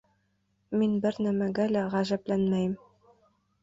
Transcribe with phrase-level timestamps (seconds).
[0.81, 2.77] Мин бер нәмәгә лә ғәжәпләнмәйем.